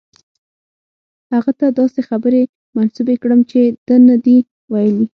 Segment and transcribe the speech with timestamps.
[1.33, 2.41] هغه ته داسې خبرې
[2.75, 4.37] منسوبې کړم چې ده نه دي
[4.73, 5.05] ویلي.